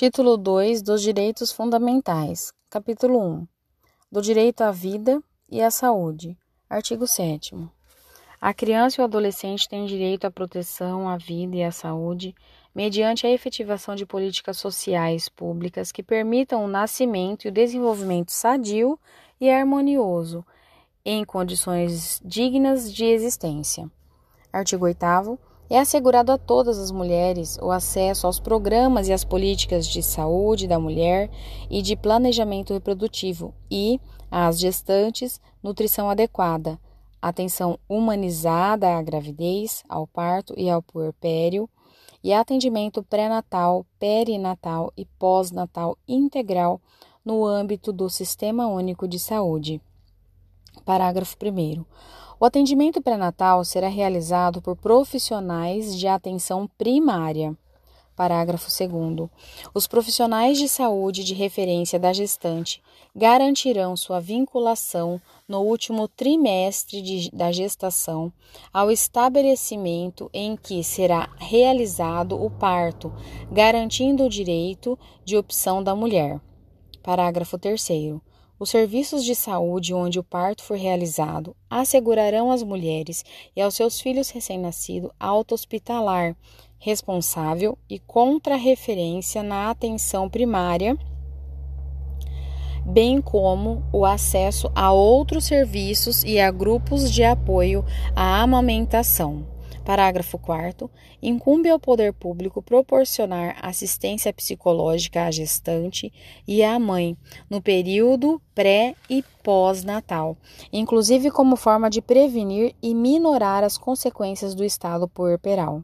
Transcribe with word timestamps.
Título 0.00 0.36
2 0.36 0.80
dos 0.80 1.02
Direitos 1.02 1.50
Fundamentais. 1.50 2.52
Capítulo 2.70 3.18
1. 3.18 3.48
Do 4.12 4.22
direito 4.22 4.60
à 4.60 4.70
vida 4.70 5.20
e 5.50 5.60
à 5.60 5.72
saúde. 5.72 6.38
Artigo 6.70 7.04
7 7.04 7.56
A 8.40 8.54
criança 8.54 9.00
e 9.00 9.02
o 9.02 9.04
adolescente 9.04 9.68
têm 9.68 9.86
direito 9.86 10.24
à 10.24 10.30
proteção 10.30 11.08
à 11.08 11.16
vida 11.16 11.56
e 11.56 11.64
à 11.64 11.72
saúde 11.72 12.32
mediante 12.72 13.26
a 13.26 13.30
efetivação 13.30 13.96
de 13.96 14.06
políticas 14.06 14.58
sociais 14.58 15.28
públicas 15.28 15.90
que 15.90 16.04
permitam 16.04 16.64
o 16.64 16.68
nascimento 16.68 17.46
e 17.46 17.48
o 17.48 17.52
desenvolvimento 17.52 18.30
sadio 18.30 18.96
e 19.40 19.50
harmonioso 19.50 20.46
em 21.04 21.24
condições 21.24 22.22
dignas 22.24 22.94
de 22.94 23.04
existência. 23.04 23.90
Artigo 24.52 24.84
8 24.84 25.47
é 25.70 25.78
assegurado 25.78 26.32
a 26.32 26.38
todas 26.38 26.78
as 26.78 26.90
mulheres 26.90 27.58
o 27.60 27.70
acesso 27.70 28.26
aos 28.26 28.40
programas 28.40 29.08
e 29.08 29.12
às 29.12 29.24
políticas 29.24 29.86
de 29.86 30.02
saúde 30.02 30.66
da 30.66 30.78
mulher 30.78 31.30
e 31.68 31.82
de 31.82 31.94
planejamento 31.94 32.72
reprodutivo 32.72 33.54
e, 33.70 34.00
às 34.30 34.58
gestantes, 34.58 35.40
nutrição 35.62 36.08
adequada, 36.08 36.80
atenção 37.20 37.78
humanizada 37.88 38.96
à 38.96 39.02
gravidez, 39.02 39.84
ao 39.88 40.06
parto 40.06 40.54
e 40.56 40.70
ao 40.70 40.82
puerpério, 40.82 41.68
e 42.22 42.32
atendimento 42.32 43.02
pré-natal, 43.02 43.86
perinatal 43.98 44.92
e 44.96 45.04
pós-natal 45.04 45.96
integral 46.06 46.80
no 47.24 47.44
âmbito 47.44 47.92
do 47.92 48.08
Sistema 48.08 48.66
Único 48.66 49.06
de 49.06 49.18
Saúde. 49.18 49.80
Parágrafo 50.88 51.36
1. 51.44 51.84
O 52.40 52.46
atendimento 52.46 53.02
pré-natal 53.02 53.62
será 53.62 53.88
realizado 53.88 54.62
por 54.62 54.74
profissionais 54.74 55.94
de 55.94 56.08
atenção 56.08 56.66
primária. 56.78 57.54
Parágrafo 58.16 58.68
2. 58.70 59.28
Os 59.74 59.86
profissionais 59.86 60.56
de 60.56 60.66
saúde 60.66 61.24
de 61.24 61.34
referência 61.34 61.98
da 61.98 62.10
gestante 62.14 62.82
garantirão 63.14 63.98
sua 63.98 64.18
vinculação 64.18 65.20
no 65.46 65.60
último 65.60 66.08
trimestre 66.08 67.02
de, 67.02 67.30
da 67.32 67.52
gestação 67.52 68.32
ao 68.72 68.90
estabelecimento 68.90 70.30
em 70.32 70.56
que 70.56 70.82
será 70.82 71.28
realizado 71.36 72.42
o 72.42 72.48
parto, 72.48 73.12
garantindo 73.52 74.24
o 74.24 74.30
direito 74.30 74.98
de 75.22 75.36
opção 75.36 75.82
da 75.82 75.94
mulher. 75.94 76.40
Parágrafo 77.02 77.58
3. 77.58 78.22
Os 78.60 78.70
serviços 78.70 79.24
de 79.24 79.36
saúde 79.36 79.94
onde 79.94 80.18
o 80.18 80.24
parto 80.24 80.64
for 80.64 80.76
realizado 80.76 81.54
assegurarão 81.70 82.50
às 82.50 82.60
mulheres 82.60 83.24
e 83.54 83.60
aos 83.60 83.74
seus 83.74 84.00
filhos 84.00 84.30
recém-nascidos 84.30 85.12
alta 85.18 85.54
hospitalar, 85.54 86.36
responsável 86.76 87.78
e 87.88 88.00
contra-referência 88.00 89.44
na 89.44 89.70
atenção 89.70 90.28
primária, 90.28 90.98
bem 92.84 93.20
como 93.20 93.84
o 93.92 94.04
acesso 94.04 94.68
a 94.74 94.92
outros 94.92 95.44
serviços 95.44 96.24
e 96.24 96.40
a 96.40 96.50
grupos 96.50 97.12
de 97.12 97.22
apoio 97.22 97.84
à 98.16 98.42
amamentação. 98.42 99.57
Parágrafo 99.88 100.38
4. 100.38 100.90
Incumbe 101.22 101.70
ao 101.70 101.80
poder 101.80 102.12
público 102.12 102.60
proporcionar 102.60 103.56
assistência 103.62 104.30
psicológica 104.34 105.24
à 105.24 105.30
gestante 105.30 106.12
e 106.46 106.62
à 106.62 106.78
mãe 106.78 107.16
no 107.48 107.62
período 107.62 108.38
pré 108.54 108.94
e 109.08 109.24
pós-natal, 109.42 110.36
inclusive 110.70 111.30
como 111.30 111.56
forma 111.56 111.88
de 111.88 112.02
prevenir 112.02 112.74
e 112.82 112.94
minorar 112.94 113.64
as 113.64 113.78
consequências 113.78 114.54
do 114.54 114.62
estado 114.62 115.08
puerperal. 115.08 115.82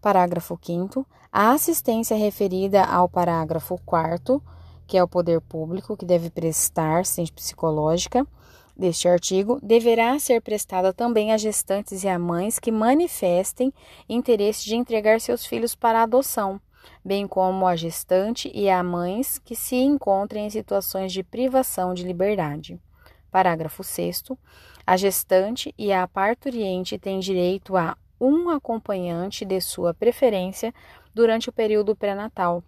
Parágrafo 0.00 0.56
5. 0.62 1.04
A 1.32 1.50
assistência 1.50 2.16
referida 2.16 2.84
ao 2.84 3.08
parágrafo 3.08 3.76
4, 3.84 4.40
que 4.86 4.96
é 4.96 5.02
o 5.02 5.08
poder 5.08 5.40
público 5.40 5.96
que 5.96 6.06
deve 6.06 6.30
prestar 6.30 7.00
assistência 7.00 7.34
psicológica, 7.34 8.24
deste 8.76 9.08
artigo 9.08 9.58
deverá 9.62 10.18
ser 10.18 10.42
prestada 10.42 10.92
também 10.92 11.32
a 11.32 11.36
gestantes 11.36 12.04
e 12.04 12.08
a 12.08 12.18
mães 12.18 12.58
que 12.58 12.70
manifestem 12.70 13.72
interesse 14.08 14.64
de 14.64 14.76
entregar 14.76 15.20
seus 15.20 15.46
filhos 15.46 15.74
para 15.74 16.02
adoção, 16.02 16.60
bem 17.04 17.26
como 17.26 17.66
a 17.66 17.74
gestante 17.74 18.50
e 18.54 18.68
a 18.68 18.82
mães 18.82 19.38
que 19.38 19.56
se 19.56 19.76
encontrem 19.76 20.46
em 20.46 20.50
situações 20.50 21.12
de 21.12 21.22
privação 21.22 21.94
de 21.94 22.04
liberdade. 22.04 22.78
Parágrafo 23.30 23.82
6. 23.82 24.24
A 24.86 24.96
gestante 24.96 25.74
e 25.76 25.92
a 25.92 26.06
parturiente 26.06 26.98
têm 26.98 27.18
direito 27.18 27.76
a 27.76 27.96
um 28.20 28.50
acompanhante 28.50 29.44
de 29.44 29.60
sua 29.60 29.92
preferência 29.92 30.72
durante 31.14 31.48
o 31.48 31.52
período 31.52 31.96
pré-natal, 31.96 32.62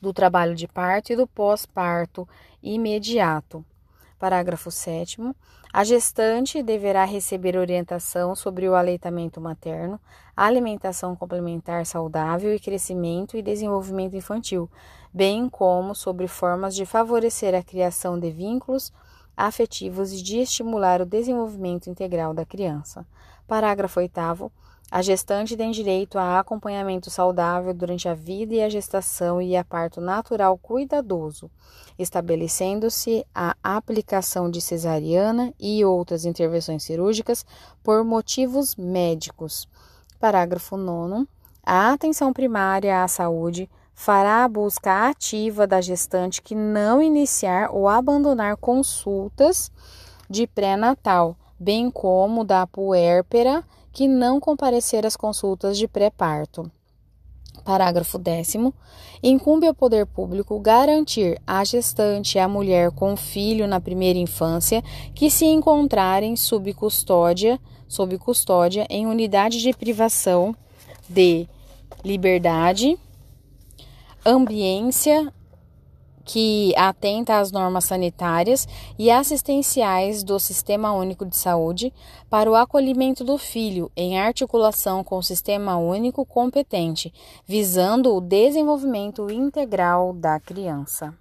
do 0.00 0.12
trabalho 0.12 0.54
de 0.54 0.66
parto 0.66 1.12
e 1.12 1.16
do 1.16 1.26
pós-parto 1.26 2.28
imediato 2.62 3.64
Parágrafo 4.18 4.70
7. 4.70 5.20
A 5.72 5.84
gestante 5.84 6.62
deverá 6.62 7.04
receber 7.04 7.56
orientação 7.56 8.34
sobre 8.34 8.68
o 8.68 8.74
aleitamento 8.74 9.40
materno, 9.40 10.00
alimentação 10.36 11.16
complementar 11.16 11.84
saudável 11.84 12.54
e 12.54 12.60
crescimento 12.60 13.36
e 13.36 13.42
desenvolvimento 13.42 14.16
infantil, 14.16 14.70
bem 15.12 15.48
como 15.48 15.94
sobre 15.94 16.28
formas 16.28 16.74
de 16.74 16.86
favorecer 16.86 17.54
a 17.54 17.62
criação 17.62 18.18
de 18.18 18.30
vínculos 18.30 18.92
afetivos 19.36 20.12
e 20.12 20.22
de 20.22 20.38
estimular 20.38 21.00
o 21.00 21.06
desenvolvimento 21.06 21.90
integral 21.90 22.32
da 22.32 22.46
criança. 22.46 23.04
Parágrafo 23.46 24.00
8. 24.00 24.50
A 24.90 25.02
gestante 25.02 25.56
tem 25.56 25.70
direito 25.70 26.18
a 26.18 26.38
acompanhamento 26.38 27.10
saudável 27.10 27.74
durante 27.74 28.08
a 28.08 28.14
vida 28.14 28.54
e 28.54 28.62
a 28.62 28.68
gestação 28.68 29.42
e 29.42 29.56
a 29.56 29.64
parto 29.64 30.00
natural 30.00 30.56
cuidadoso, 30.56 31.50
estabelecendo-se 31.98 33.26
a 33.34 33.56
aplicação 33.62 34.50
de 34.50 34.60
cesariana 34.60 35.52
e 35.58 35.84
outras 35.84 36.24
intervenções 36.24 36.84
cirúrgicas 36.84 37.44
por 37.82 38.04
motivos 38.04 38.76
médicos. 38.76 39.68
Parágrafo 40.20 40.76
9. 40.76 41.26
A 41.64 41.92
atenção 41.92 42.32
primária 42.32 43.02
à 43.02 43.08
saúde 43.08 43.68
fará 43.94 44.44
a 44.44 44.48
busca 44.48 45.08
ativa 45.08 45.66
da 45.66 45.80
gestante 45.80 46.42
que 46.42 46.54
não 46.54 47.02
iniciar 47.02 47.70
ou 47.72 47.88
abandonar 47.88 48.56
consultas 48.56 49.72
de 50.28 50.46
pré-natal, 50.46 51.36
bem 51.58 51.90
como 51.90 52.44
da 52.44 52.66
puérpera 52.66 53.64
que 53.94 54.08
não 54.08 54.40
comparecer 54.40 55.06
às 55.06 55.16
consultas 55.16 55.78
de 55.78 55.86
pré-parto. 55.86 56.68
Parágrafo 57.64 58.18
10. 58.18 58.56
Incumbe 59.22 59.68
ao 59.68 59.72
poder 59.72 60.04
público 60.04 60.58
garantir 60.58 61.40
à 61.46 61.64
gestante 61.64 62.36
e 62.36 62.40
à 62.40 62.48
mulher 62.48 62.90
com 62.90 63.16
filho 63.16 63.68
na 63.68 63.80
primeira 63.80 64.18
infância 64.18 64.82
que 65.14 65.30
se 65.30 65.44
encontrarem 65.46 66.34
sob 66.34 66.74
custódia, 66.74 67.58
sob 67.86 68.18
custódia 68.18 68.84
em 68.90 69.06
unidade 69.06 69.62
de 69.62 69.72
privação 69.72 70.54
de 71.08 71.48
liberdade, 72.04 72.98
ambiência 74.26 75.32
que 76.24 76.72
atenta 76.76 77.38
às 77.38 77.52
normas 77.52 77.84
sanitárias 77.84 78.66
e 78.98 79.10
assistenciais 79.10 80.22
do 80.22 80.38
Sistema 80.38 80.92
Único 80.92 81.26
de 81.26 81.36
Saúde 81.36 81.92
para 82.30 82.50
o 82.50 82.54
acolhimento 82.54 83.22
do 83.22 83.36
filho 83.36 83.90
em 83.96 84.18
articulação 84.18 85.04
com 85.04 85.18
o 85.18 85.22
Sistema 85.22 85.76
Único 85.76 86.24
competente, 86.24 87.12
visando 87.46 88.14
o 88.14 88.20
desenvolvimento 88.20 89.30
integral 89.30 90.12
da 90.12 90.40
criança. 90.40 91.14